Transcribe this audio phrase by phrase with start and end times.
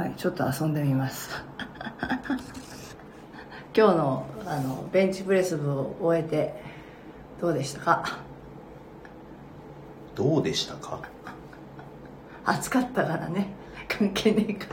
[0.00, 1.28] はいちょっと遊んでみます。
[3.76, 6.54] 今日のあのベンチプレス部を終えて
[7.38, 8.16] どうでしたか？
[10.14, 11.00] どうでしたか？
[12.46, 13.48] 暑かったからね。
[13.88, 14.68] 関係ねえか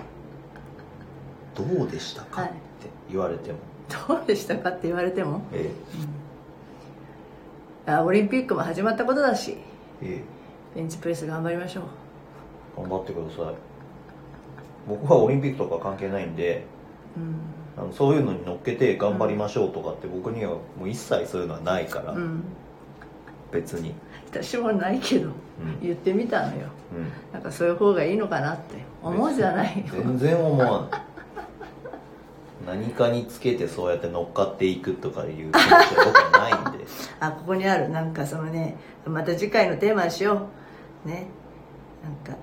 [1.56, 2.52] どうでしたか、はい。
[2.52, 2.58] って
[3.12, 3.58] 言われても。
[4.08, 5.42] どうでしたかって言われても？
[5.52, 5.70] え
[7.86, 9.58] あオリンピックも始まったことだし。
[10.02, 10.24] え
[10.74, 10.78] え。
[10.80, 11.84] ベンチプレス頑張りましょう。
[12.78, 13.56] え頑張ってください
[14.88, 16.66] 僕はオリンピックとか関係ないんで
[17.16, 17.58] うん。
[17.78, 22.44] あのそういうのに乗っけて頑張りましょうとかって僕にはもう一切そういうのはないから、うん。
[23.52, 23.94] 別に。
[24.32, 25.34] 私もないけど、ん。
[25.82, 26.68] 言ってみたのよ。
[26.94, 27.12] うん。
[27.32, 29.86] なんかそういう方がいいのかなって思うじゃないよ。
[29.92, 31.02] 全然思わない
[32.66, 36.86] 何かにつけてそうやって乗っかっていくとかいう気持ちは僕はないんで。
[37.22, 37.90] あここにある。
[37.90, 38.76] なんかそのね
[39.06, 40.48] また次回のテーマにしよ
[41.06, 41.08] う。
[41.08, 41.28] ね。
[42.04, 42.38] なんかな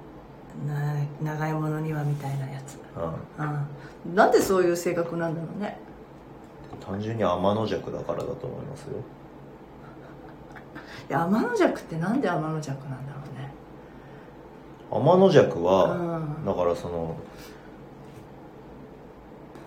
[1.22, 2.78] 長いものにはみたいなやつ。
[2.96, 3.66] うん。
[4.08, 4.14] うん。
[4.14, 5.78] なんでそういう性格なんだろうね。
[6.80, 8.98] 単純に天の弱だからだと思いますよ。
[11.10, 13.52] いや天の弱ってなんで天の弱なんだろうね。
[14.90, 16.44] 天の弱は、うん。
[16.44, 17.16] だからその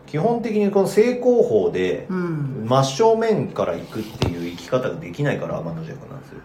[0.06, 2.66] 基本的にこの正攻法でうん。
[2.68, 6.40] 真正面から行くっていう生き方ができないから天の弱なんですよ。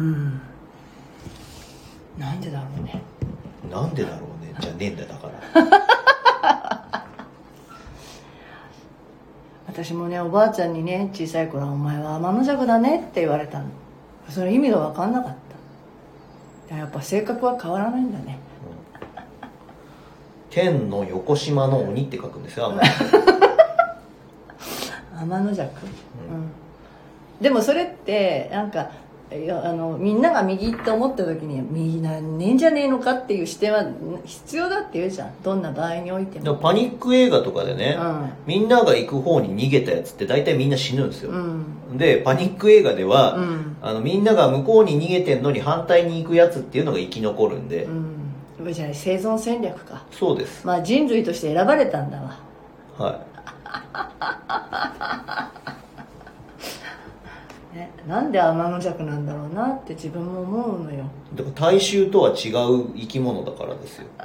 [0.00, 0.40] うん。
[2.18, 3.02] なんでだろうね
[3.70, 4.54] なんでだろうね？
[4.60, 5.34] じゃねえんだよだから。
[9.68, 13.66] 私もねおばあちゃんにね小さい頃「お前は天の弱だね」って言われたの。
[14.28, 15.34] それ意味が分かんなかっ
[16.68, 16.76] た。
[16.76, 18.38] やっぱ性格は変わらないんだね。
[20.50, 22.72] 天の横島の鬼って書くんですよ
[25.18, 25.70] 天の天の弱、
[26.30, 26.50] うん。
[27.40, 28.88] でもそれってなんか
[29.30, 33.84] あのみんなが右って思った時に右なんねえんじゃねえのかっていう視点は
[34.24, 35.42] 必要だって言うじゃん。
[35.42, 36.56] どんな場合においても。
[36.56, 38.30] パニック映画とかでね、うん。
[38.46, 41.98] みんなが行く方に逃げたやつって大体みんな死ぬんですよ、うん。
[41.98, 43.76] でパニック映画では、うん。
[43.82, 48.72] あのみんなが向こうに逃げてんのに反対に行くやつっていうのが生き残るんで、うん。
[48.72, 50.04] じゃあ生存戦略か。
[50.10, 50.66] そうです。
[50.66, 52.40] まあ人類として選ばれたんだわ。
[52.96, 53.27] はい
[57.74, 61.04] ね、なんで天の弱なんだろうなって自分も思うのよ。
[61.34, 64.06] だから大衆とは違う生き物だからですよ。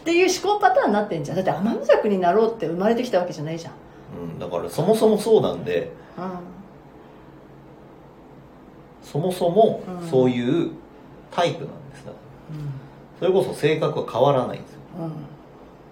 [0.00, 1.36] っていう思考パターンになってんじゃん。
[1.36, 3.72] だって天の弱になろうって生まれてきたわけじゃないじゃん。
[4.20, 6.20] うん、だからそもそもそうなんでう
[9.02, 10.08] そもそもうん。
[10.08, 10.72] そういう
[11.30, 12.18] タイプなんですだか
[12.52, 12.56] ら
[13.20, 14.80] それこそ性格は変わらないんですよ。
[15.02, 15.12] んうん。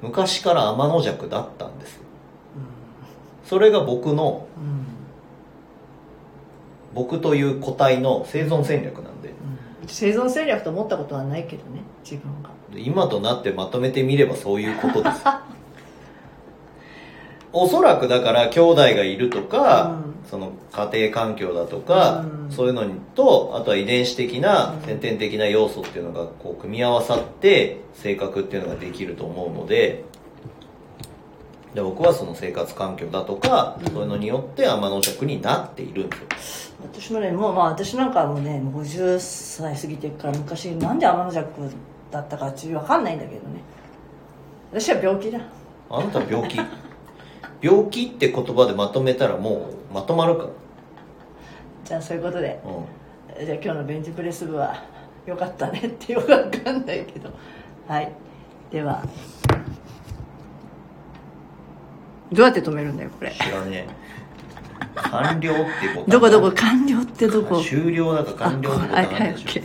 [0.02, 2.00] 昔から天の弱だったんですよ。
[3.44, 4.73] それが僕のうん
[6.94, 9.28] 僕という個体の生存戦略なんで。
[9.30, 9.34] うん。
[9.86, 12.50] 生存戦略と思ったことはないけどね自分が。
[12.72, 15.22] で今となってまとめてみればそういうことです。
[17.52, 20.14] おそらくだから兄弟がいるとか、うん。
[20.28, 22.50] その家庭環境だとか、うん。
[22.50, 24.86] そういうのにとあとは遺伝子的なうん。
[24.86, 30.04] 先天的な要素っていうのがこう組み合わさって性格っていうのができると思うので
[31.74, 33.92] で僕はその生活環境だとか、うん。
[33.92, 36.74] そういうのによって天の弱になっているんですよ。
[36.82, 41.48] 私もねもうまあ私なんかはもうねもう50歳過ぎてから昔なんで天の弱
[42.12, 43.60] だったかっと分かんないんだけどね。
[44.70, 45.40] 私は病気だ。
[45.90, 46.58] あなたは病気？
[47.60, 50.46] 病気って言葉でまとめたらもうまとまるか？
[51.84, 52.70] じゃあそういうことでら、
[53.40, 53.46] うん。
[53.46, 54.84] じゃあ今日のベンチプレス部は
[55.26, 57.30] 良かったねってよくわかんないけど。
[57.88, 58.12] はい。
[58.70, 59.02] では
[62.32, 63.30] どうやって止めるんだよこれ。
[63.32, 64.04] 知らねえ。
[64.96, 67.60] 完了っていうどこどこ完了ってどこ？
[67.62, 69.64] 終了だか完了ってことあはいなんでしょはい OK